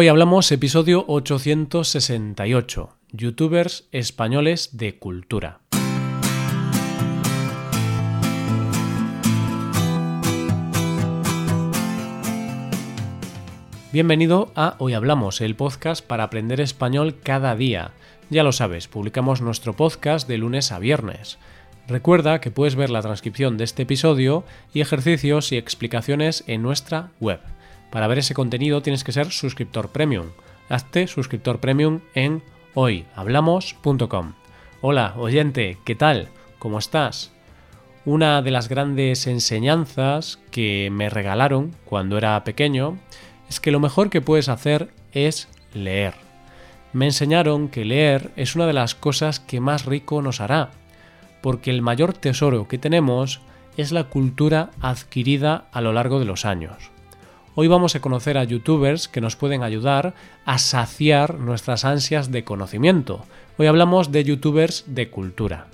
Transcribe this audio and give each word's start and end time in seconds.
Hoy 0.00 0.06
hablamos 0.06 0.52
episodio 0.52 1.04
868, 1.08 2.96
youtubers 3.10 3.88
españoles 3.90 4.76
de 4.76 4.96
cultura. 4.96 5.58
Bienvenido 13.92 14.52
a 14.54 14.76
Hoy 14.78 14.94
Hablamos, 14.94 15.40
el 15.40 15.56
podcast 15.56 16.06
para 16.06 16.22
aprender 16.22 16.60
español 16.60 17.16
cada 17.20 17.56
día. 17.56 17.90
Ya 18.30 18.44
lo 18.44 18.52
sabes, 18.52 18.86
publicamos 18.86 19.40
nuestro 19.40 19.72
podcast 19.72 20.28
de 20.28 20.38
lunes 20.38 20.70
a 20.70 20.78
viernes. 20.78 21.40
Recuerda 21.88 22.40
que 22.40 22.52
puedes 22.52 22.76
ver 22.76 22.90
la 22.90 23.02
transcripción 23.02 23.56
de 23.56 23.64
este 23.64 23.82
episodio 23.82 24.44
y 24.72 24.80
ejercicios 24.80 25.50
y 25.50 25.56
explicaciones 25.56 26.44
en 26.46 26.62
nuestra 26.62 27.10
web 27.18 27.40
para 27.90 28.06
ver 28.06 28.18
ese 28.18 28.34
contenido 28.34 28.82
tienes 28.82 29.04
que 29.04 29.12
ser 29.12 29.30
suscriptor 29.30 29.90
premium. 29.90 30.26
Hazte 30.68 31.06
suscriptor 31.06 31.60
premium 31.60 32.00
en 32.14 32.42
hoyhablamos.com. 32.74 34.34
Hola, 34.80 35.14
oyente, 35.16 35.78
¿qué 35.84 35.94
tal? 35.94 36.28
¿Cómo 36.58 36.78
estás? 36.78 37.32
Una 38.04 38.42
de 38.42 38.50
las 38.50 38.68
grandes 38.68 39.26
enseñanzas 39.26 40.38
que 40.50 40.88
me 40.90 41.10
regalaron 41.10 41.74
cuando 41.84 42.16
era 42.16 42.42
pequeño 42.44 42.98
es 43.48 43.60
que 43.60 43.70
lo 43.70 43.80
mejor 43.80 44.10
que 44.10 44.20
puedes 44.20 44.48
hacer 44.48 44.90
es 45.12 45.48
leer. 45.74 46.14
Me 46.92 47.06
enseñaron 47.06 47.68
que 47.68 47.84
leer 47.84 48.30
es 48.36 48.54
una 48.54 48.66
de 48.66 48.72
las 48.72 48.94
cosas 48.94 49.40
que 49.40 49.60
más 49.60 49.84
rico 49.84 50.22
nos 50.22 50.40
hará, 50.40 50.70
porque 51.42 51.70
el 51.70 51.82
mayor 51.82 52.12
tesoro 52.12 52.66
que 52.66 52.78
tenemos 52.78 53.40
es 53.76 53.92
la 53.92 54.04
cultura 54.04 54.70
adquirida 54.80 55.66
a 55.72 55.80
lo 55.80 55.92
largo 55.92 56.18
de 56.18 56.24
los 56.24 56.44
años. 56.44 56.90
Hoy 57.60 57.66
vamos 57.66 57.96
a 57.96 58.00
conocer 58.00 58.38
a 58.38 58.44
youtubers 58.44 59.08
que 59.08 59.20
nos 59.20 59.34
pueden 59.34 59.64
ayudar 59.64 60.14
a 60.44 60.58
saciar 60.58 61.40
nuestras 61.40 61.84
ansias 61.84 62.30
de 62.30 62.44
conocimiento. 62.44 63.24
Hoy 63.56 63.66
hablamos 63.66 64.12
de 64.12 64.22
youtubers 64.22 64.84
de 64.86 65.10
cultura. 65.10 65.66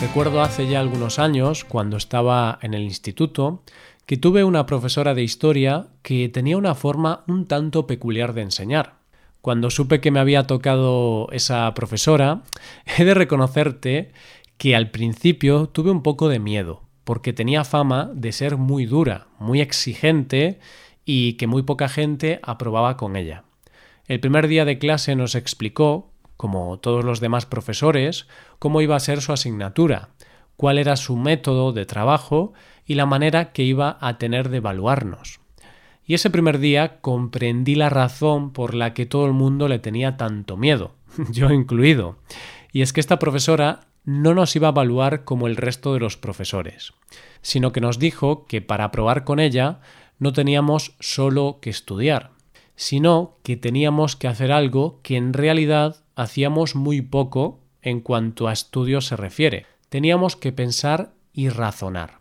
Recuerdo 0.00 0.40
hace 0.40 0.68
ya 0.68 0.78
algunos 0.78 1.18
años, 1.18 1.64
cuando 1.64 1.96
estaba 1.96 2.60
en 2.62 2.74
el 2.74 2.82
instituto, 2.82 3.64
que 4.06 4.16
tuve 4.16 4.44
una 4.44 4.66
profesora 4.66 5.14
de 5.14 5.24
historia 5.24 5.88
que 6.02 6.28
tenía 6.28 6.56
una 6.56 6.76
forma 6.76 7.24
un 7.26 7.46
tanto 7.46 7.88
peculiar 7.88 8.34
de 8.34 8.42
enseñar. 8.42 9.00
Cuando 9.40 9.70
supe 9.70 10.00
que 10.00 10.10
me 10.10 10.20
había 10.20 10.46
tocado 10.46 11.28
esa 11.32 11.72
profesora, 11.74 12.42
he 12.98 13.04
de 13.04 13.14
reconocerte 13.14 14.12
que 14.60 14.76
al 14.76 14.90
principio 14.90 15.70
tuve 15.70 15.90
un 15.90 16.02
poco 16.02 16.28
de 16.28 16.38
miedo, 16.38 16.82
porque 17.04 17.32
tenía 17.32 17.64
fama 17.64 18.10
de 18.12 18.30
ser 18.30 18.58
muy 18.58 18.84
dura, 18.84 19.28
muy 19.38 19.62
exigente 19.62 20.60
y 21.06 21.38
que 21.38 21.46
muy 21.46 21.62
poca 21.62 21.88
gente 21.88 22.40
aprobaba 22.42 22.98
con 22.98 23.16
ella. 23.16 23.44
El 24.06 24.20
primer 24.20 24.48
día 24.48 24.66
de 24.66 24.76
clase 24.76 25.16
nos 25.16 25.34
explicó, 25.34 26.12
como 26.36 26.78
todos 26.78 27.06
los 27.06 27.20
demás 27.20 27.46
profesores, 27.46 28.26
cómo 28.58 28.82
iba 28.82 28.96
a 28.96 29.00
ser 29.00 29.22
su 29.22 29.32
asignatura, 29.32 30.10
cuál 30.58 30.76
era 30.76 30.96
su 30.96 31.16
método 31.16 31.72
de 31.72 31.86
trabajo 31.86 32.52
y 32.84 32.96
la 32.96 33.06
manera 33.06 33.52
que 33.52 33.62
iba 33.62 33.96
a 33.98 34.18
tener 34.18 34.50
de 34.50 34.58
evaluarnos. 34.58 35.40
Y 36.04 36.12
ese 36.12 36.28
primer 36.28 36.58
día 36.58 37.00
comprendí 37.00 37.76
la 37.76 37.88
razón 37.88 38.52
por 38.52 38.74
la 38.74 38.92
que 38.92 39.06
todo 39.06 39.24
el 39.24 39.32
mundo 39.32 39.68
le 39.68 39.78
tenía 39.78 40.18
tanto 40.18 40.58
miedo, 40.58 40.96
yo 41.30 41.50
incluido. 41.50 42.18
Y 42.72 42.82
es 42.82 42.92
que 42.92 43.00
esta 43.00 43.18
profesora 43.18 43.86
no 44.10 44.34
nos 44.34 44.56
iba 44.56 44.66
a 44.68 44.72
evaluar 44.72 45.24
como 45.24 45.46
el 45.46 45.56
resto 45.56 45.94
de 45.94 46.00
los 46.00 46.16
profesores, 46.16 46.92
sino 47.42 47.70
que 47.70 47.80
nos 47.80 48.00
dijo 48.00 48.44
que 48.46 48.60
para 48.60 48.90
probar 48.90 49.22
con 49.22 49.38
ella 49.38 49.80
no 50.18 50.32
teníamos 50.32 50.96
solo 50.98 51.58
que 51.62 51.70
estudiar, 51.70 52.32
sino 52.74 53.36
que 53.44 53.56
teníamos 53.56 54.16
que 54.16 54.26
hacer 54.26 54.50
algo 54.50 54.98
que 55.02 55.16
en 55.16 55.32
realidad 55.32 56.02
hacíamos 56.16 56.74
muy 56.74 57.02
poco 57.02 57.60
en 57.82 58.00
cuanto 58.00 58.48
a 58.48 58.52
estudios 58.52 59.06
se 59.06 59.16
refiere. 59.16 59.66
Teníamos 59.88 60.34
que 60.34 60.50
pensar 60.50 61.12
y 61.32 61.48
razonar. 61.48 62.18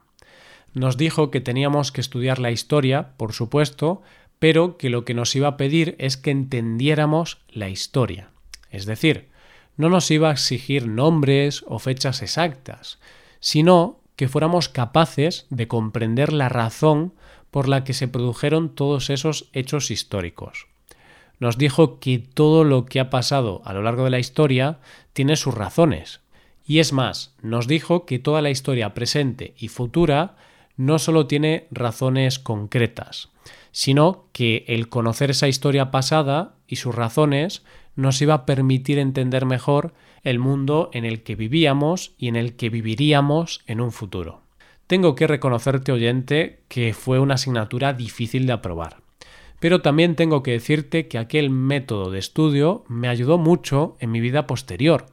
Nos 0.76 0.96
dijo 0.96 1.32
que 1.32 1.42
teníamos 1.42 1.92
que 1.92 2.02
estudiar 2.02 2.38
la 2.38 2.52
historia, 2.52 3.14
por 3.18 3.34
supuesto, 3.34 4.04
pero 4.38 4.78
que 4.78 4.92
lo 4.92 5.06
que 5.06 5.16
nos 5.16 5.36
iba 5.36 5.48
a 5.48 5.58
pedir 5.58 5.96
es 5.98 6.18
que 6.18 6.30
entendiéramos 6.30 7.40
la 7.50 7.68
historia. 7.68 8.30
Es 8.70 8.86
decir, 8.86 9.29
no 9.80 9.88
nos 9.88 10.12
iba 10.12 10.28
a 10.28 10.34
exigir 10.34 10.90
nombres 10.90 11.64
o 11.66 11.80
fechas 11.80 12.22
exactas, 12.22 13.00
sino 13.40 14.02
que 14.18 14.28
fuéramos 14.28 14.68
capaces 14.68 15.48
de 15.50 15.70
comprender 15.70 16.34
la 16.34 16.50
razón 16.50 17.14
por 17.50 17.70
la 17.70 17.86
que 17.86 17.94
se 17.94 18.10
produjeron 18.10 18.76
todos 18.76 19.10
esos 19.10 19.48
hechos 19.54 19.90
históricos. 19.90 20.68
Nos 21.40 21.58
dijo 21.58 22.02
que 22.02 22.20
todo 22.20 22.66
lo 22.66 22.88
que 22.88 23.00
ha 23.00 23.10
pasado 23.10 23.62
a 23.64 23.72
lo 23.72 23.82
largo 23.82 24.04
de 24.04 24.10
la 24.10 24.20
historia 24.20 24.80
tiene 25.14 25.38
sus 25.38 25.54
razones. 25.54 26.20
Y 26.68 26.80
es 26.80 26.92
más, 26.92 27.34
nos 27.42 27.66
dijo 27.66 28.06
que 28.06 28.20
toda 28.20 28.42
la 28.42 28.50
historia 28.50 28.94
presente 28.94 29.54
y 29.58 29.70
futura 29.70 30.36
no 30.76 31.00
solo 31.00 31.26
tiene 31.26 31.68
razones 31.72 32.38
concretas, 32.38 33.30
sino 33.72 34.26
que 34.34 34.66
el 34.68 34.90
conocer 34.90 35.32
esa 35.32 35.48
historia 35.48 35.90
pasada 35.90 36.56
y 36.70 36.76
sus 36.76 36.94
razones 36.94 37.64
nos 37.96 38.22
iba 38.22 38.36
a 38.36 38.46
permitir 38.46 39.00
entender 39.00 39.46
mejor 39.46 39.94
el 40.24 40.40
mundo 40.40 40.90
en 40.94 41.04
el 41.04 41.24
que 41.24 41.36
vivíamos 41.36 42.14
y 42.18 42.28
en 42.28 42.36
el 42.36 42.56
que 42.56 42.70
viviríamos 42.70 43.62
en 43.66 43.82
un 43.82 43.92
futuro. 43.92 44.44
Tengo 44.86 45.16
que 45.16 45.28
reconocerte, 45.28 45.92
oyente, 45.92 46.62
que 46.68 46.94
fue 46.94 47.20
una 47.20 47.34
asignatura 47.36 47.94
difícil 47.94 48.46
de 48.46 48.54
aprobar. 48.54 48.98
Pero 49.60 49.82
también 49.82 50.16
tengo 50.16 50.42
que 50.44 50.52
decirte 50.52 51.08
que 51.08 51.18
aquel 51.18 51.50
método 51.50 52.12
de 52.12 52.20
estudio 52.20 52.86
me 52.88 53.10
ayudó 53.10 53.38
mucho 53.38 53.98
en 54.00 54.12
mi 54.12 54.20
vida 54.22 54.48
posterior. 54.48 55.08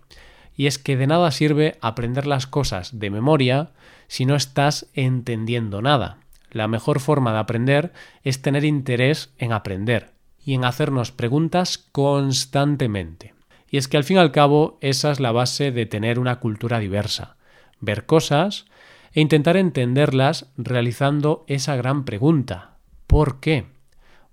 Y 0.55 0.67
es 0.67 0.79
que 0.79 0.97
de 0.97 1.07
nada 1.07 1.31
sirve 1.31 1.77
aprender 1.81 2.27
las 2.27 2.47
cosas 2.47 2.99
de 2.99 3.11
memoria 3.11 3.73
si 4.07 4.25
no 4.25 4.37
estás 4.37 4.89
entendiendo 4.95 5.83
nada. 5.83 6.21
La 6.51 6.69
mejor 6.69 7.01
forma 7.01 7.33
de 7.33 7.39
aprender 7.39 7.93
es 8.23 8.41
tener 8.41 8.65
interés 8.65 9.35
en 9.37 9.53
aprender, 9.53 10.13
y 10.47 10.55
en 10.55 10.65
hacernos 10.65 11.11
preguntas 11.11 11.77
constantemente. 11.77 13.35
Y 13.69 13.79
es 13.79 13.89
que 13.89 13.97
al 13.97 14.05
fin 14.05 14.17
y 14.17 14.21
al 14.21 14.31
cabo 14.31 14.79
esa 14.81 15.11
es 15.11 15.19
la 15.19 15.33
base 15.33 15.73
de 15.73 15.87
tener 15.87 16.21
una 16.21 16.39
cultura 16.39 16.79
diversa, 16.79 17.37
ver 17.81 18.07
cosas 18.07 18.65
e 19.13 19.21
intentar 19.21 19.57
entenderlas 19.57 20.53
realizando 20.57 21.45
esa 21.49 21.75
gran 21.75 22.05
pregunta. 22.05 22.77
¿Por 23.09 23.41
qué? 23.41 23.67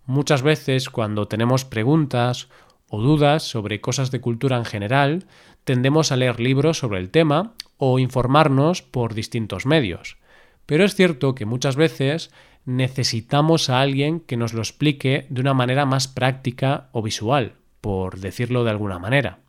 Muchas 0.05 0.43
veces 0.43 0.89
cuando 0.89 1.27
tenemos 1.27 1.65
preguntas 1.65 2.47
o 2.89 3.01
dudas 3.01 3.41
sobre 3.41 3.81
cosas 3.81 4.11
de 4.11 4.21
cultura 4.21 4.57
en 4.57 4.65
general, 4.65 5.25
tendemos 5.63 6.11
a 6.11 6.15
leer 6.15 6.39
libros 6.39 6.77
sobre 6.77 6.99
el 6.99 7.09
tema 7.09 7.53
o 7.77 7.97
informarnos 7.97 8.83
por 8.83 9.15
distintos 9.15 9.65
medios. 9.65 10.17
Pero 10.65 10.85
es 10.85 10.95
cierto 10.95 11.35
que 11.35 11.45
muchas 11.45 11.75
veces 11.75 12.31
necesitamos 12.65 13.69
a 13.69 13.81
alguien 13.81 14.19
que 14.19 14.37
nos 14.37 14.53
lo 14.53 14.61
explique 14.61 15.25
de 15.29 15.41
una 15.41 15.53
manera 15.53 15.85
más 15.85 16.07
práctica 16.07 16.89
o 16.91 17.01
visual, 17.01 17.55
por 17.81 18.19
decirlo 18.19 18.63
de 18.63 18.71
alguna 18.71 18.99
manera. 18.99 19.39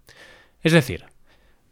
Es 0.63 0.73
decir, 0.73 1.05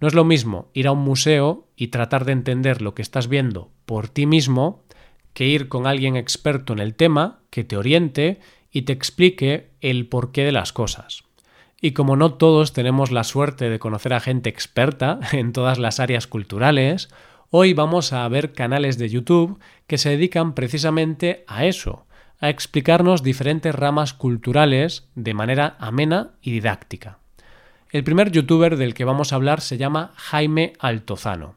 no 0.01 0.09
es 0.09 0.15
lo 0.15 0.25
mismo 0.25 0.69
ir 0.75 0.87
a 0.87 0.93
un 0.93 1.01
museo 1.01 1.69
y 1.77 1.89
tratar 1.89 2.25
de 2.25 2.33
entender 2.33 2.83
lo 2.83 2.95
que 2.95 3.03
estás 3.03 3.29
viendo 3.29 3.71
por 3.87 4.09
ti 4.09 4.27
mismo 4.27 4.85
que 5.33 5.47
ir 5.47 5.69
con 5.69 5.87
alguien 5.87 6.17
experto 6.17 6.73
en 6.73 6.79
el 6.79 6.95
tema 6.95 7.41
que 7.51 7.65
te 7.65 7.77
oriente 7.77 8.41
y 8.71 8.83
te 8.83 8.93
explique 8.93 9.71
el 9.81 10.07
porqué 10.07 10.45
de 10.45 10.53
las 10.53 10.73
cosas. 10.73 11.25
Y 11.81 11.93
como 11.93 12.17
no 12.17 12.35
todos 12.35 12.73
tenemos 12.73 13.11
la 13.11 13.25
suerte 13.25 13.69
de 13.69 13.79
conocer 13.79 14.13
a 14.15 14.21
gente 14.21 14.51
experta 14.51 15.19
en 15.33 15.53
todas 15.53 15.79
las 15.79 16.01
áreas 16.01 16.27
culturales, 16.27 17.09
Hoy 17.55 17.75
vamos 17.75 18.15
a 18.15 18.27
ver 18.29 18.55
canales 18.55 18.97
de 18.97 19.11
YouTube 19.11 19.61
que 19.87 19.99
se 19.99 20.09
dedican 20.09 20.55
precisamente 20.55 21.45
a 21.47 21.67
eso, 21.67 22.07
a 22.41 22.49
explicarnos 22.49 23.23
diferentes 23.23 23.75
ramas 23.75 24.15
culturales 24.15 25.07
de 25.17 25.35
manera 25.35 25.77
amena 25.79 26.31
y 26.41 26.51
didáctica. 26.51 27.19
El 27.91 28.05
primer 28.05 28.33
youtuber 28.33 28.79
del 28.79 28.95
que 28.95 29.05
vamos 29.05 29.33
a 29.33 29.37
hablar 29.37 29.61
se 29.61 29.77
llama 29.77 30.13
Jaime 30.17 30.73
Altozano, 30.79 31.57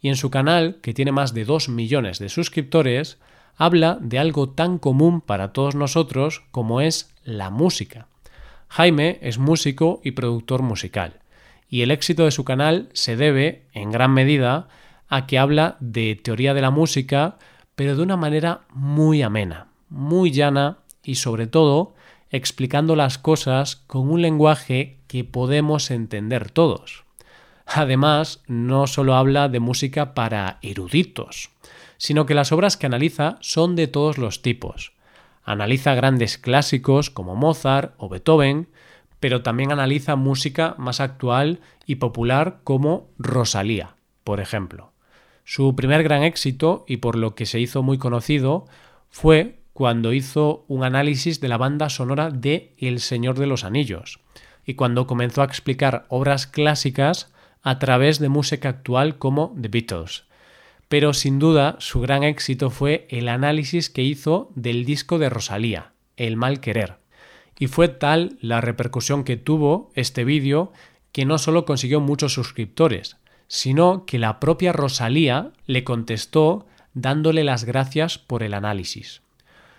y 0.00 0.08
en 0.08 0.16
su 0.16 0.28
canal, 0.28 0.78
que 0.82 0.92
tiene 0.92 1.12
más 1.12 1.34
de 1.34 1.44
2 1.44 1.68
millones 1.68 2.18
de 2.18 2.30
suscriptores, 2.30 3.18
habla 3.56 3.96
de 4.00 4.18
algo 4.18 4.48
tan 4.48 4.78
común 4.78 5.20
para 5.20 5.52
todos 5.52 5.76
nosotros 5.76 6.42
como 6.50 6.80
es 6.80 7.14
la 7.22 7.50
música. 7.50 8.08
Jaime 8.66 9.20
es 9.22 9.38
músico 9.38 10.00
y 10.02 10.10
productor 10.10 10.62
musical, 10.62 11.20
y 11.68 11.82
el 11.82 11.92
éxito 11.92 12.24
de 12.24 12.32
su 12.32 12.44
canal 12.44 12.88
se 12.92 13.14
debe, 13.14 13.66
en 13.72 13.92
gran 13.92 14.12
medida, 14.12 14.66
a 15.08 15.26
que 15.26 15.38
habla 15.38 15.76
de 15.80 16.16
teoría 16.16 16.54
de 16.54 16.60
la 16.60 16.70
música, 16.70 17.38
pero 17.74 17.96
de 17.96 18.02
una 18.02 18.16
manera 18.16 18.62
muy 18.70 19.22
amena, 19.22 19.68
muy 19.88 20.30
llana 20.30 20.78
y 21.02 21.16
sobre 21.16 21.46
todo 21.46 21.94
explicando 22.30 22.94
las 22.96 23.18
cosas 23.18 23.76
con 23.76 24.10
un 24.10 24.22
lenguaje 24.22 24.98
que 25.06 25.24
podemos 25.24 25.90
entender 25.90 26.50
todos. 26.50 27.04
Además, 27.66 28.42
no 28.46 28.86
solo 28.86 29.14
habla 29.14 29.48
de 29.48 29.60
música 29.60 30.14
para 30.14 30.58
eruditos, 30.62 31.50
sino 31.98 32.26
que 32.26 32.34
las 32.34 32.52
obras 32.52 32.76
que 32.76 32.86
analiza 32.86 33.36
son 33.40 33.76
de 33.76 33.88
todos 33.88 34.18
los 34.18 34.42
tipos. 34.42 34.92
Analiza 35.44 35.94
grandes 35.94 36.38
clásicos 36.38 37.10
como 37.10 37.34
Mozart 37.34 37.94
o 37.98 38.08
Beethoven, 38.08 38.68
pero 39.20 39.42
también 39.42 39.72
analiza 39.72 40.16
música 40.16 40.74
más 40.78 41.00
actual 41.00 41.60
y 41.86 41.96
popular 41.96 42.60
como 42.64 43.08
Rosalía, 43.18 43.96
por 44.24 44.40
ejemplo. 44.40 44.92
Su 45.50 45.74
primer 45.74 46.02
gran 46.02 46.24
éxito, 46.24 46.84
y 46.86 46.98
por 46.98 47.16
lo 47.16 47.34
que 47.34 47.46
se 47.46 47.58
hizo 47.58 47.82
muy 47.82 47.96
conocido, 47.96 48.66
fue 49.08 49.60
cuando 49.72 50.12
hizo 50.12 50.66
un 50.68 50.84
análisis 50.84 51.40
de 51.40 51.48
la 51.48 51.56
banda 51.56 51.88
sonora 51.88 52.28
de 52.28 52.74
El 52.76 53.00
Señor 53.00 53.38
de 53.38 53.46
los 53.46 53.64
Anillos, 53.64 54.20
y 54.66 54.74
cuando 54.74 55.06
comenzó 55.06 55.40
a 55.40 55.46
explicar 55.46 56.04
obras 56.10 56.46
clásicas 56.46 57.32
a 57.62 57.78
través 57.78 58.18
de 58.18 58.28
música 58.28 58.68
actual 58.68 59.16
como 59.16 59.56
The 59.58 59.68
Beatles. 59.68 60.24
Pero 60.90 61.14
sin 61.14 61.38
duda 61.38 61.76
su 61.78 62.02
gran 62.02 62.24
éxito 62.24 62.68
fue 62.68 63.06
el 63.08 63.26
análisis 63.26 63.88
que 63.88 64.02
hizo 64.02 64.52
del 64.54 64.84
disco 64.84 65.18
de 65.18 65.30
Rosalía, 65.30 65.92
El 66.18 66.36
mal 66.36 66.60
querer. 66.60 66.96
Y 67.58 67.68
fue 67.68 67.88
tal 67.88 68.36
la 68.42 68.60
repercusión 68.60 69.24
que 69.24 69.38
tuvo 69.38 69.92
este 69.94 70.24
vídeo 70.24 70.74
que 71.10 71.24
no 71.24 71.38
solo 71.38 71.64
consiguió 71.64 72.00
muchos 72.00 72.34
suscriptores, 72.34 73.16
sino 73.48 74.04
que 74.06 74.18
la 74.18 74.38
propia 74.38 74.72
Rosalía 74.72 75.50
le 75.66 75.82
contestó 75.82 76.66
dándole 76.94 77.44
las 77.44 77.64
gracias 77.64 78.18
por 78.18 78.42
el 78.42 78.54
análisis. 78.54 79.22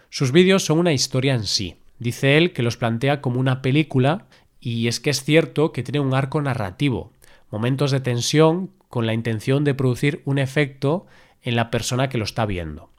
Sus 0.10 0.32
vídeos 0.32 0.66
son 0.66 0.80
una 0.80 0.92
historia 0.92 1.36
en 1.36 1.46
sí. 1.46 1.76
Dice 2.00 2.38
él 2.38 2.52
que 2.52 2.64
los 2.64 2.78
plantea 2.78 3.22
como 3.22 3.40
una 3.40 3.62
película 3.62 4.26
y 4.60 4.88
es 4.88 5.00
que 5.00 5.12
es 5.12 5.24
cierto 5.24 5.72
que 5.72 5.84
tiene 5.84 6.00
un 6.00 6.14
arco 6.14 6.42
narrativo, 6.42 7.12
momentos 7.52 7.92
de 7.92 8.00
tensión 8.00 8.72
con 8.90 9.06
la 9.06 9.14
intención 9.14 9.64
de 9.64 9.76
producir 9.76 10.22
un 10.26 10.40
efecto 10.40 11.06
en 11.44 11.56
la 11.56 11.70
persona 11.70 12.10
que 12.10 12.18
lo 12.18 12.24
está 12.24 12.46
viendo. 12.46 12.90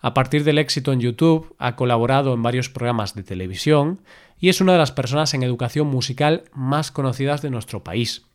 A 0.00 0.14
partir 0.14 0.44
del 0.44 0.58
éxito 0.58 0.92
en 0.92 1.00
YouTube, 1.00 1.54
ha 1.58 1.74
colaborado 1.74 2.34
en 2.34 2.42
varios 2.42 2.68
programas 2.68 3.14
de 3.14 3.24
televisión 3.24 4.00
y 4.38 4.48
es 4.48 4.60
una 4.60 4.72
de 4.72 4.78
las 4.78 4.92
personas 4.92 5.34
en 5.34 5.42
educación 5.42 5.88
musical 5.88 6.44
más 6.52 6.92
conocidas 6.92 7.42
de 7.42 7.50
nuestro 7.50 7.82
país. 7.82 8.26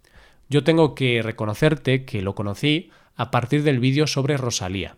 Yo 0.50 0.64
tengo 0.64 0.96
que 0.96 1.22
reconocerte 1.22 2.06
que 2.06 2.22
lo 2.22 2.36
conocí 2.36 2.92
a 3.16 3.32
partir 3.32 3.64
del 3.64 3.80
vídeo 3.80 4.08
sobre 4.08 4.38
Rosalía. 4.38 4.98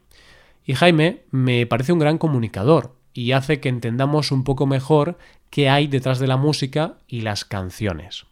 Y 0.65 0.73
Jaime 0.73 1.23
me 1.31 1.65
parece 1.65 1.93
un 1.93 1.99
gran 1.99 2.17
comunicador 2.17 2.95
y 3.13 3.31
hace 3.31 3.59
que 3.59 3.69
entendamos 3.69 4.31
un 4.31 4.43
poco 4.43 4.65
mejor 4.65 5.17
qué 5.49 5.69
hay 5.69 5.87
detrás 5.87 6.19
de 6.19 6.27
la 6.27 6.37
música 6.37 6.97
y 7.07 7.21
las 7.21 7.45
canciones. 7.45 8.25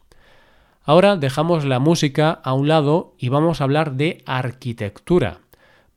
Ahora 0.82 1.16
dejamos 1.16 1.64
la 1.64 1.78
música 1.78 2.30
a 2.30 2.52
un 2.52 2.68
lado 2.68 3.14
y 3.18 3.30
vamos 3.30 3.60
a 3.60 3.64
hablar 3.64 3.94
de 3.94 4.22
arquitectura. 4.26 5.40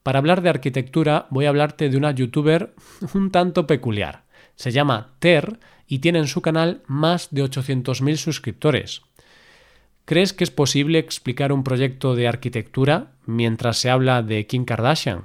Para 0.03 0.19
hablar 0.19 0.41
de 0.41 0.49
arquitectura 0.49 1.27
voy 1.29 1.45
a 1.45 1.49
hablarte 1.49 1.89
de 1.89 1.97
una 1.97 2.11
youtuber 2.11 2.73
un 3.13 3.31
tanto 3.31 3.67
peculiar. 3.67 4.23
Se 4.55 4.71
llama 4.71 5.15
Ter 5.19 5.59
y 5.87 5.99
tiene 5.99 6.19
en 6.19 6.27
su 6.27 6.41
canal 6.41 6.83
más 6.87 7.27
de 7.31 7.43
800.000 7.43 8.15
suscriptores. 8.15 9.01
¿Crees 10.07 10.31
que 10.31 10.45
es 10.45 10.51
posible 10.51 10.99
explicar 10.99 11.51
un 11.51 11.65
proyecto 11.65 12.15
de 12.15 12.29
arquitectura 12.29 13.11
mientras 13.25 13.77
se 13.77 13.89
habla 13.89 14.23
de 14.23 14.47
Kim 14.47 14.63
Kardashian? 14.63 15.23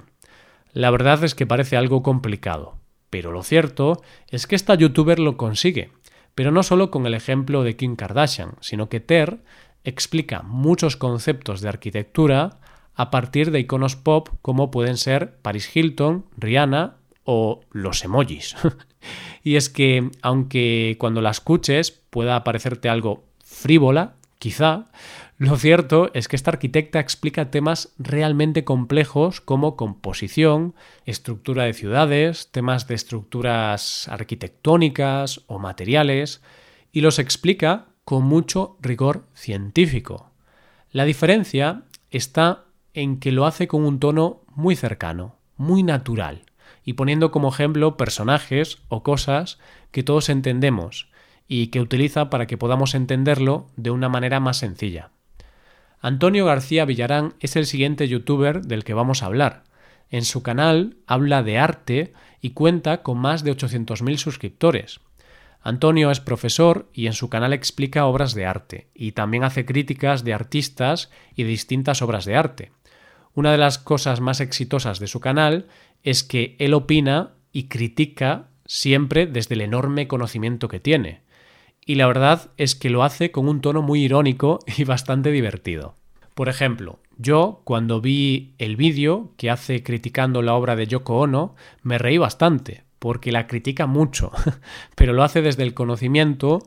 La 0.73 0.91
verdad 0.91 1.23
es 1.23 1.37
que 1.37 1.47
parece 1.47 1.77
algo 1.77 2.03
complicado, 2.03 2.81
pero 3.09 3.31
lo 3.31 3.45
cierto 3.45 4.03
es 4.27 4.49
que 4.49 4.57
esta 4.57 4.75
youtuber 4.75 5.21
lo 5.21 5.37
consigue, 5.37 5.93
pero 6.35 6.51
no 6.51 6.65
solo 6.65 6.91
con 6.91 7.07
el 7.07 7.15
ejemplo 7.15 7.63
de 7.63 7.77
Kim 7.77 7.95
Kardashian, 7.95 8.57
sino 8.61 8.89
que 8.89 8.99
Ter 8.99 9.39
explica 9.85 10.43
muchos 10.43 10.97
conceptos 10.97 11.61
de 11.61 11.69
arquitectura 11.69 12.59
a 12.97 13.13
partir 13.13 13.53
de 13.53 13.61
iconos 13.61 13.95
pop 13.95 14.31
como 14.43 14.73
pueden 14.73 14.97
ser 14.97 15.37
Paris 15.43 15.77
Hilton, 15.77 16.27
Rihanna 16.37 16.97
o 17.23 17.61
los 17.71 18.03
emojis. 18.03 18.57
y 19.45 19.55
es 19.55 19.69
que, 19.69 20.11
aunque 20.23 20.97
cuando 20.99 21.21
la 21.21 21.31
escuches 21.31 21.93
pueda 21.93 22.43
parecerte 22.43 22.89
algo 22.89 23.23
frívola, 23.45 24.17
Quizá 24.43 24.87
lo 25.39 25.57
cierto 25.57 26.11
es 26.15 26.27
que 26.27 26.35
esta 26.35 26.51
arquitecta 26.51 26.99
explica 26.99 27.53
temas 27.53 27.95
realmente 27.97 28.65
complejos 28.65 29.41
como 29.41 29.77
composición, 29.77 30.75
estructura 31.07 31.63
de 31.63 31.75
ciudades, 31.75 32.51
temas 32.51 32.89
de 32.89 32.97
estructuras 32.97 34.09
arquitectónicas 34.09 35.43
o 35.47 35.61
materiales, 35.61 36.43
y 36.91 37.03
los 37.03 37.21
explica 37.21 37.87
con 38.05 38.25
mucho 38.25 38.77
rigor 38.81 39.29
científico. 39.33 40.33
La 40.91 41.05
diferencia 41.05 41.85
está 42.11 42.65
en 42.95 43.21
que 43.21 43.31
lo 43.31 43.47
hace 43.47 43.69
con 43.69 43.85
un 43.85 44.01
tono 44.01 44.41
muy 44.57 44.75
cercano, 44.75 45.37
muy 45.57 45.85
natural, 45.85 46.43
y 46.85 46.95
poniendo 46.95 47.31
como 47.31 47.51
ejemplo 47.51 47.97
personajes 47.97 48.79
o 48.89 49.05
cosas 49.05 49.61
que 49.93 50.03
todos 50.03 50.29
entendemos, 50.29 51.12
y 51.49 51.69
que 51.69 51.81
utiliza 51.81 52.31
para 52.31 52.47
que 52.47 52.57
podamos 52.57 52.95
entenderlo 52.95 53.69
de 53.77 53.91
una 53.91 54.09
manera 54.09 54.41
más 54.41 54.59
sencilla. 54.59 55.11
Antonio 56.01 56.45
García 56.47 56.85
Villarán 56.85 57.35
es 57.41 57.55
el 57.57 57.67
siguiente 57.67 58.09
youtuber 58.09 58.63
del 58.63 58.85
que 58.85 58.95
vamos 58.95 59.23
a 59.23 59.27
hablar. 59.27 59.65
En 60.11 60.25
su 60.25 60.43
canal 60.43 60.97
habla 61.07 61.43
de 61.43 61.59
arte 61.59 62.13
y 62.41 62.51
cuenta 62.51 63.03
con 63.03 63.19
más 63.19 63.45
de 63.45 63.57
800.000 63.57 64.17
suscriptores. 64.17 65.01
Antonio 65.61 66.11
es 66.11 66.19
profesor 66.19 66.89
y 66.93 67.07
en 67.07 67.13
su 67.13 67.31
canal 67.31 67.53
explica 67.53 68.07
obras 68.07 68.35
de 68.35 68.47
arte 68.47 68.89
y 68.95 69.13
también 69.13 69.45
hace 69.45 69.65
críticas 69.65 70.25
de 70.25 70.35
artistas 70.35 71.09
y 71.37 71.45
de 71.45 71.51
distintas 71.51 72.03
obras 72.03 72.25
de 72.25 72.35
arte. 72.35 72.73
Una 73.35 73.53
de 73.53 73.59
las 73.59 73.79
cosas 73.79 74.21
más 74.21 74.41
exitosas 74.41 74.99
de 74.99 75.07
su 75.07 75.21
canal 75.21 75.69
es 76.03 76.25
que 76.25 76.57
él 76.59 76.75
opina 76.75 77.35
y 77.53 77.69
critica 77.69 78.49
siempre 78.67 79.27
desde 79.27 79.55
el 79.55 79.61
enorme 79.61 80.09
conocimiento 80.09 80.67
que 80.67 80.81
tiene 80.81 81.23
y 81.85 81.97
la 81.97 82.07
verdad 82.07 82.51
es 82.57 82.75
que 82.75 82.91
lo 82.91 83.03
hace 83.03 83.31
con 83.31 83.49
un 83.49 83.61
tono 83.61 83.83
muy 83.83 84.03
irónico 84.03 84.61
y 84.77 84.85
bastante 84.85 85.31
divertido. 85.31 85.97
Por 86.35 86.49
ejemplo, 86.49 86.99
yo 87.19 87.61
cuando 87.65 88.01
vi 88.01 88.55
el 88.59 88.77
vídeo 88.77 89.33
que 89.37 89.51
hace 89.51 89.83
criticando 89.83 90.43
la 90.43 90.55
obra 90.55 90.77
de 90.77 90.87
Yoko 90.87 91.19
Ono, 91.19 91.55
me 91.83 91.99
reí 91.99 92.19
bastante, 92.19 92.85
porque 92.99 93.33
la 93.33 93.47
critica 93.47 93.87
mucho, 93.87 94.31
pero 94.95 95.13
lo 95.13 95.23
hace 95.23 95.43
desde 95.43 95.63
el 95.63 95.75
conocimiento 95.75 96.61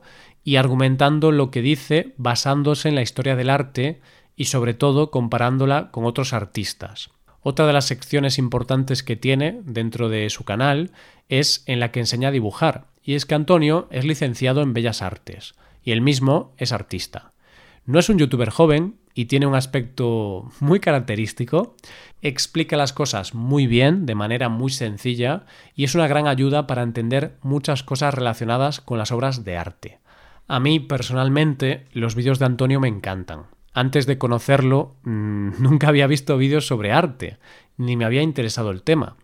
y 0.44 0.56
argumentando 0.56 1.32
lo 1.32 1.50
que 1.50 1.62
dice 1.62 2.14
basándose 2.16 2.88
en 2.88 2.94
la 2.94 3.02
historia 3.02 3.34
del 3.34 3.50
arte 3.50 4.00
y 4.36 4.44
sobre 4.44 4.74
todo 4.74 5.10
comparándola 5.10 5.90
con 5.90 6.04
otros 6.04 6.32
artistas. 6.32 7.10
Otra 7.42 7.66
de 7.66 7.72
las 7.72 7.86
secciones 7.86 8.38
importantes 8.38 9.02
que 9.02 9.16
tiene 9.16 9.60
dentro 9.64 10.08
de 10.08 10.30
su 10.30 10.44
canal 10.44 10.92
es 11.28 11.64
en 11.66 11.80
la 11.80 11.90
que 11.90 12.00
enseña 12.00 12.28
a 12.28 12.32
dibujar, 12.32 12.86
y 13.06 13.14
es 13.14 13.24
que 13.24 13.36
Antonio 13.36 13.86
es 13.90 14.04
licenciado 14.04 14.60
en 14.62 14.74
Bellas 14.74 15.00
Artes, 15.00 15.54
y 15.82 15.92
él 15.92 16.02
mismo 16.02 16.52
es 16.58 16.72
artista. 16.72 17.32
No 17.84 18.00
es 18.00 18.08
un 18.08 18.18
youtuber 18.18 18.50
joven 18.50 18.96
y 19.14 19.26
tiene 19.26 19.46
un 19.46 19.54
aspecto 19.54 20.50
muy 20.58 20.80
característico, 20.80 21.76
explica 22.20 22.76
las 22.76 22.92
cosas 22.92 23.32
muy 23.32 23.68
bien, 23.68 24.06
de 24.06 24.16
manera 24.16 24.48
muy 24.48 24.72
sencilla, 24.72 25.46
y 25.76 25.84
es 25.84 25.94
una 25.94 26.08
gran 26.08 26.26
ayuda 26.26 26.66
para 26.66 26.82
entender 26.82 27.36
muchas 27.42 27.84
cosas 27.84 28.12
relacionadas 28.12 28.80
con 28.80 28.98
las 28.98 29.12
obras 29.12 29.44
de 29.44 29.56
arte. 29.56 30.00
A 30.48 30.58
mí, 30.58 30.80
personalmente, 30.80 31.86
los 31.92 32.16
vídeos 32.16 32.40
de 32.40 32.46
Antonio 32.46 32.80
me 32.80 32.88
encantan. 32.88 33.44
Antes 33.72 34.06
de 34.06 34.18
conocerlo, 34.18 34.96
mm, 35.04 35.50
nunca 35.62 35.88
había 35.88 36.08
visto 36.08 36.36
vídeos 36.36 36.66
sobre 36.66 36.90
arte, 36.90 37.38
ni 37.76 37.96
me 37.96 38.04
había 38.04 38.22
interesado 38.22 38.72
el 38.72 38.82
tema 38.82 39.16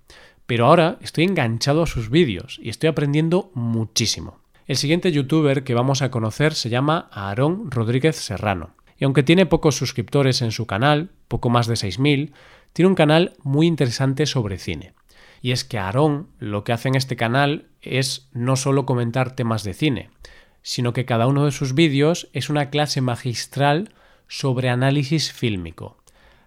pero 0.47 0.67
ahora 0.67 0.99
estoy 1.01 1.25
enganchado 1.25 1.83
a 1.83 1.87
sus 1.87 2.11
vídeos 2.11 2.59
y 2.63 2.69
estoy 2.69 2.89
aprendiendo 2.89 3.51
muchísimo. 3.55 4.41
El 4.67 4.77
siguiente 4.77 5.13
youtuber 5.13 5.65
que 5.65 5.75
vamos 5.75 6.03
a 6.03 6.11
conocer 6.11 6.55
se 6.55 6.71
llama 6.71 7.09
Aarón 7.13 7.71
Rodríguez 7.71 8.17
Serrano. 8.17 8.75
Y 8.97 9.05
aunque 9.05 9.23
tiene 9.23 9.47
pocos 9.47 9.77
suscriptores 9.77 10.43
en 10.43 10.53
su 10.53 10.67
canal, 10.67 11.11
poco 11.29 11.51
más 11.51 11.67
de 11.67 11.75
6.000, 11.75 12.33
tiene 12.73 12.89
un 12.89 12.95
canal 12.95 13.35
muy 13.43 13.67
interesante 13.67 14.27
sobre 14.27 14.59
cine. 14.59 14.95
Y 15.41 15.51
es 15.51 15.65
que 15.65 15.79
Aarón 15.79 16.29
lo 16.39 16.63
que 16.63 16.73
hace 16.73 16.89
en 16.89 16.95
este 16.95 17.17
canal 17.17 17.67
es 17.81 18.29
no 18.33 18.55
solo 18.55 18.87
comentar 18.87 19.35
temas 19.35 19.65
de 19.65 19.75
cine, 19.75 20.11
sino 20.63 20.93
que 20.93 21.05
cada 21.05 21.27
uno 21.27 21.45
de 21.45 21.51
sus 21.51 21.75
vídeos 21.75 22.29
es 22.33 22.49
una 22.49 22.71
clase 22.71 23.01
magistral 23.01 23.93
sobre 24.29 24.69
análisis 24.69 25.33
fílmico. 25.33 25.99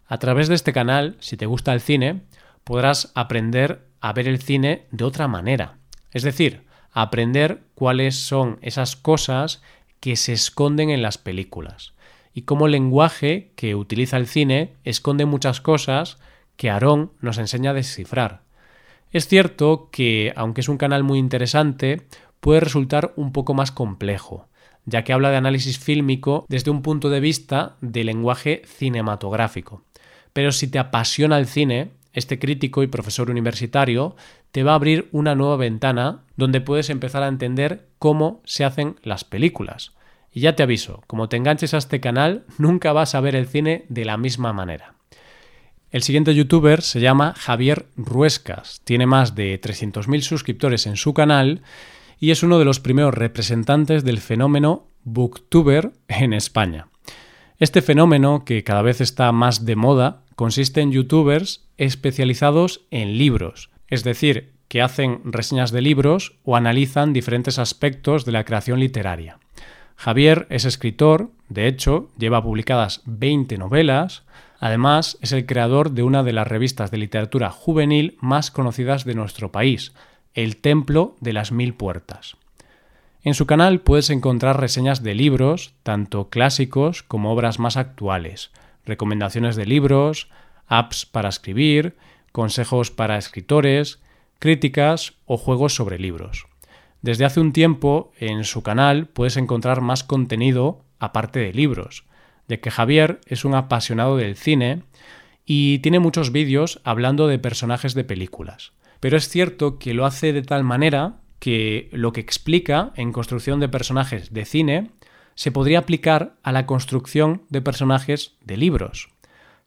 A 0.07 0.17
través 0.19 0.47
de 0.47 0.55
este 0.55 0.71
canal, 0.71 1.17
si 1.19 1.35
te 1.35 1.45
gusta 1.45 1.73
el 1.73 1.81
cine, 1.81 2.21
podrás 2.65 3.11
aprender 3.15 3.87
a 4.01 4.11
ver 4.11 4.27
el 4.27 4.41
cine 4.41 4.87
de 4.91 5.05
otra 5.05 5.29
manera. 5.29 5.77
Es 6.11 6.23
decir, 6.23 6.63
aprender 6.91 7.61
cuáles 7.75 8.15
son 8.15 8.57
esas 8.61 8.95
cosas 8.97 9.61
que 10.01 10.17
se 10.17 10.33
esconden 10.33 10.89
en 10.89 11.01
las 11.01 11.17
películas 11.17 11.93
y 12.33 12.41
cómo 12.41 12.65
el 12.65 12.73
lenguaje 12.73 13.53
que 13.55 13.75
utiliza 13.75 14.17
el 14.17 14.27
cine 14.27 14.73
esconde 14.83 15.25
muchas 15.25 15.61
cosas 15.61 16.17
que 16.57 16.69
Aarón 16.69 17.11
nos 17.21 17.37
enseña 17.37 17.71
a 17.71 17.73
descifrar. 17.73 18.41
Es 19.11 19.27
cierto 19.27 19.89
que, 19.91 20.33
aunque 20.35 20.61
es 20.61 20.67
un 20.67 20.77
canal 20.77 21.03
muy 21.03 21.19
interesante, 21.19 22.01
puede 22.39 22.59
resultar 22.59 23.13
un 23.15 23.31
poco 23.31 23.53
más 23.53 23.71
complejo, 23.71 24.47
ya 24.85 25.03
que 25.03 25.13
habla 25.13 25.29
de 25.29 25.37
análisis 25.37 25.79
fílmico 25.79 26.45
desde 26.49 26.71
un 26.71 26.81
punto 26.81 27.09
de 27.09 27.19
vista 27.19 27.77
de 27.81 28.03
lenguaje 28.03 28.63
cinematográfico. 28.65 29.83
Pero 30.33 30.51
si 30.51 30.67
te 30.67 30.79
apasiona 30.79 31.37
el 31.37 31.47
cine, 31.47 31.91
este 32.15 32.39
crítico 32.39 32.81
y 32.81 32.87
profesor 32.87 33.29
universitario 33.29 34.15
te 34.51 34.63
va 34.63 34.71
a 34.71 34.75
abrir 34.75 35.09
una 35.11 35.35
nueva 35.35 35.57
ventana 35.57 36.23
donde 36.37 36.61
puedes 36.61 36.89
empezar 36.89 37.21
a 37.21 37.27
entender 37.27 37.89
cómo 37.99 38.41
se 38.45 38.63
hacen 38.63 38.95
las 39.03 39.23
películas. 39.23 39.91
Y 40.31 40.39
ya 40.39 40.55
te 40.55 40.63
aviso, 40.63 41.03
como 41.07 41.29
te 41.29 41.37
enganches 41.37 41.73
a 41.73 41.77
este 41.77 41.99
canal, 41.99 42.45
nunca 42.57 42.93
vas 42.93 43.15
a 43.15 43.21
ver 43.21 43.35
el 43.35 43.47
cine 43.47 43.85
de 43.89 44.05
la 44.05 44.17
misma 44.17 44.53
manera. 44.53 44.95
El 45.91 46.03
siguiente 46.03 46.33
youtuber 46.33 46.81
se 46.81 46.99
llama 46.99 47.33
Javier 47.37 47.85
Ruescas, 47.95 48.81
tiene 48.83 49.05
más 49.05 49.35
de 49.35 49.61
300.000 49.61 50.21
suscriptores 50.21 50.87
en 50.87 50.97
su 50.97 51.13
canal 51.13 51.61
y 52.19 52.31
es 52.31 52.43
uno 52.43 52.59
de 52.59 52.65
los 52.65 52.79
primeros 52.79 53.13
representantes 53.13 54.03
del 54.03 54.19
fenómeno 54.19 54.87
booktuber 55.03 55.91
en 56.07 56.33
España. 56.33 56.87
Este 57.57 57.81
fenómeno, 57.81 58.43
que 58.43 58.63
cada 58.63 58.81
vez 58.81 58.99
está 58.99 59.31
más 59.31 59.65
de 59.65 59.75
moda, 59.75 60.23
consiste 60.35 60.81
en 60.81 60.91
youtubers 60.91 61.64
especializados 61.77 62.85
en 62.91 63.17
libros, 63.17 63.69
es 63.87 64.03
decir, 64.03 64.53
que 64.67 64.81
hacen 64.81 65.21
reseñas 65.25 65.71
de 65.71 65.81
libros 65.81 66.37
o 66.43 66.55
analizan 66.55 67.13
diferentes 67.13 67.59
aspectos 67.59 68.25
de 68.25 68.31
la 68.31 68.43
creación 68.43 68.79
literaria. 68.79 69.39
Javier 69.95 70.47
es 70.49 70.65
escritor, 70.65 71.31
de 71.49 71.67
hecho, 71.67 72.09
lleva 72.17 72.43
publicadas 72.43 73.01
20 73.05 73.57
novelas, 73.57 74.23
además 74.59 75.17
es 75.21 75.31
el 75.31 75.45
creador 75.45 75.91
de 75.91 76.03
una 76.03 76.23
de 76.23 76.33
las 76.33 76.47
revistas 76.47 76.91
de 76.91 76.97
literatura 76.97 77.49
juvenil 77.49 78.17
más 78.19 78.51
conocidas 78.51 79.05
de 79.05 79.13
nuestro 79.13 79.51
país, 79.51 79.93
El 80.33 80.57
Templo 80.57 81.15
de 81.21 81.33
las 81.33 81.51
Mil 81.51 81.73
Puertas. 81.73 82.35
En 83.23 83.33
su 83.33 83.47
canal 83.47 83.81
puedes 83.81 84.09
encontrar 84.09 84.59
reseñas 84.59 85.01
de 85.01 85.15
libros, 85.15 85.73
tanto 85.83 86.29
clásicos 86.29 87.01
como 87.01 87.31
obras 87.31 87.57
más 87.57 87.77
actuales, 87.77 88.51
recomendaciones 88.85 89.55
de 89.55 89.65
libros, 89.65 90.29
apps 90.67 91.05
para 91.05 91.29
escribir, 91.29 91.95
consejos 92.31 92.91
para 92.91 93.17
escritores, 93.17 93.99
críticas 94.39 95.13
o 95.25 95.37
juegos 95.37 95.75
sobre 95.75 95.99
libros. 95.99 96.47
Desde 97.01 97.25
hace 97.25 97.39
un 97.39 97.53
tiempo 97.53 98.11
en 98.19 98.43
su 98.43 98.63
canal 98.63 99.07
puedes 99.07 99.37
encontrar 99.37 99.81
más 99.81 100.03
contenido 100.03 100.83
aparte 100.99 101.39
de 101.39 101.53
libros, 101.53 102.03
de 102.47 102.59
que 102.59 102.71
Javier 102.71 103.21
es 103.27 103.45
un 103.45 103.53
apasionado 103.53 104.17
del 104.17 104.35
cine 104.35 104.83
y 105.45 105.79
tiene 105.79 105.99
muchos 105.99 106.31
vídeos 106.31 106.81
hablando 106.83 107.27
de 107.27 107.39
personajes 107.39 107.93
de 107.93 108.03
películas. 108.03 108.73
Pero 108.99 109.17
es 109.17 109.29
cierto 109.29 109.77
que 109.77 109.93
lo 109.93 110.05
hace 110.05 110.33
de 110.33 110.41
tal 110.41 110.63
manera 110.63 111.17
que 111.39 111.89
lo 111.91 112.11
que 112.11 112.21
explica 112.21 112.91
en 112.95 113.11
construcción 113.11 113.59
de 113.59 113.69
personajes 113.69 114.33
de 114.33 114.45
cine 114.45 114.91
se 115.35 115.51
podría 115.51 115.79
aplicar 115.79 116.37
a 116.43 116.51
la 116.51 116.65
construcción 116.65 117.43
de 117.49 117.61
personajes 117.61 118.35
de 118.43 118.57
libros. 118.57 119.09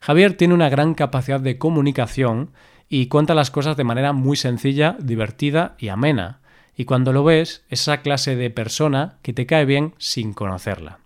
Javier 0.00 0.36
tiene 0.36 0.54
una 0.54 0.68
gran 0.68 0.94
capacidad 0.94 1.40
de 1.40 1.58
comunicación 1.58 2.50
y 2.88 3.06
cuenta 3.06 3.34
las 3.34 3.50
cosas 3.50 3.76
de 3.76 3.84
manera 3.84 4.12
muy 4.12 4.36
sencilla, 4.36 4.96
divertida 5.00 5.74
y 5.78 5.88
amena. 5.88 6.40
Y 6.76 6.84
cuando 6.84 7.12
lo 7.12 7.24
ves, 7.24 7.64
es 7.68 7.82
esa 7.82 8.02
clase 8.02 8.36
de 8.36 8.50
persona 8.50 9.18
que 9.22 9.32
te 9.32 9.46
cae 9.46 9.64
bien 9.64 9.94
sin 9.98 10.32
conocerla. 10.32 11.00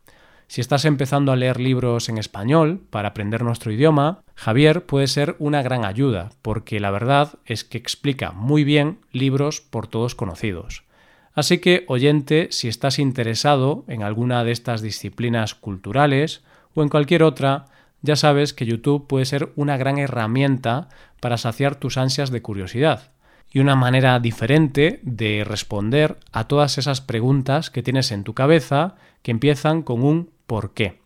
Si 0.46 0.60
estás 0.60 0.84
empezando 0.84 1.32
a 1.32 1.36
leer 1.36 1.58
libros 1.58 2.10
en 2.10 2.18
español 2.18 2.82
para 2.90 3.08
aprender 3.08 3.42
nuestro 3.42 3.72
idioma, 3.72 4.22
Javier 4.34 4.84
puede 4.84 5.06
ser 5.06 5.34
una 5.38 5.62
gran 5.62 5.86
ayuda, 5.86 6.28
porque 6.42 6.78
la 6.78 6.90
verdad 6.90 7.38
es 7.46 7.64
que 7.64 7.78
explica 7.78 8.32
muy 8.32 8.62
bien 8.62 8.98
libros 9.12 9.62
por 9.62 9.86
todos 9.86 10.14
conocidos. 10.14 10.84
Así 11.32 11.56
que, 11.56 11.86
oyente, 11.88 12.48
si 12.50 12.68
estás 12.68 12.98
interesado 12.98 13.86
en 13.88 14.02
alguna 14.02 14.44
de 14.44 14.52
estas 14.52 14.82
disciplinas 14.82 15.54
culturales 15.54 16.42
o 16.74 16.82
en 16.82 16.90
cualquier 16.90 17.22
otra, 17.22 17.64
ya 18.02 18.16
sabes 18.16 18.52
que 18.52 18.66
YouTube 18.66 19.06
puede 19.06 19.24
ser 19.24 19.52
una 19.56 19.76
gran 19.76 19.98
herramienta 19.98 20.88
para 21.20 21.38
saciar 21.38 21.76
tus 21.76 21.96
ansias 21.96 22.30
de 22.30 22.42
curiosidad 22.42 23.12
y 23.52 23.60
una 23.60 23.76
manera 23.76 24.18
diferente 24.18 25.00
de 25.02 25.44
responder 25.44 26.18
a 26.32 26.48
todas 26.48 26.78
esas 26.78 27.00
preguntas 27.00 27.70
que 27.70 27.82
tienes 27.82 28.10
en 28.10 28.24
tu 28.24 28.34
cabeza 28.34 28.96
que 29.22 29.30
empiezan 29.30 29.82
con 29.82 30.02
un 30.02 30.30
por 30.46 30.72
qué. 30.72 31.00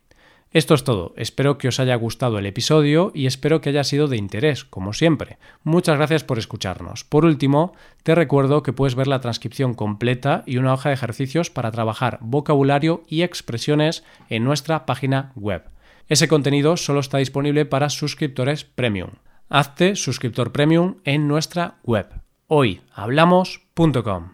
Esto 0.53 0.73
es 0.73 0.85
todo, 0.85 1.13
espero 1.17 1.57
que 1.57 1.67
os 1.67 1.79
haya 1.79 1.95
gustado 1.95 2.39
el 2.39 2.45
episodio 2.45 3.11
y 3.13 3.25
espero 3.25 3.59
que 3.59 3.69
haya 3.69 3.83
sido 3.83 4.07
de 4.07 4.15
interés, 4.15 4.63
como 4.63 4.93
siempre. 4.93 5.37
Muchas 5.63 5.97
gracias 5.97 6.23
por 6.23 6.39
escucharnos. 6.39 7.03
Por 7.03 7.25
último, 7.25 7.73
te 8.03 8.15
recuerdo 8.15 8.63
que 8.63 8.71
puedes 8.71 8.95
ver 8.95 9.07
la 9.07 9.19
transcripción 9.19 9.73
completa 9.73 10.43
y 10.47 10.57
una 10.57 10.73
hoja 10.73 10.89
de 10.89 10.95
ejercicios 10.95 11.49
para 11.49 11.71
trabajar 11.71 12.17
vocabulario 12.21 13.03
y 13.07 13.23
expresiones 13.23 14.05
en 14.29 14.45
nuestra 14.45 14.85
página 14.85 15.33
web. 15.35 15.63
Ese 16.07 16.27
contenido 16.27 16.77
solo 16.77 16.99
está 16.99 17.17
disponible 17.17 17.65
para 17.65 17.89
suscriptores 17.89 18.63
premium. 18.63 19.09
Hazte 19.49 19.95
suscriptor 19.95 20.51
premium 20.51 20.95
en 21.03 21.27
nuestra 21.27 21.77
web 21.83 22.07
hoyhablamos.com. 22.47 24.33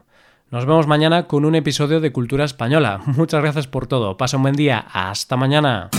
Nos 0.52 0.66
vemos 0.66 0.88
mañana 0.88 1.28
con 1.28 1.46
un 1.46 1.56
episodio 1.56 2.00
de 2.00 2.12
Cultura 2.12 2.46
Española. 2.46 3.02
Muchas 3.06 3.42
gracias 3.42 3.68
por 3.68 3.88
todo. 3.88 4.18
Pasa 4.18 4.38
un 4.38 4.44
buen 4.44 4.56
día. 4.56 4.86
Hasta 4.94 5.36
mañana. 5.36 5.90